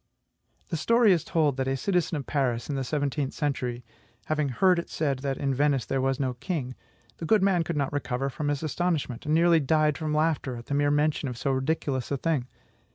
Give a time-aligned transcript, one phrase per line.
[0.69, 3.83] The story is told, that a citizen of Paris in the seventeenth century
[4.25, 6.73] having heard it said that in Venice there was no king,
[7.17, 10.65] the good man could not recover from his astonishment, and nearly died from laughter at
[10.65, 12.47] the mere mention of so ridiculous a thing.